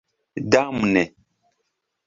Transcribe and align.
Damne. 0.51 1.03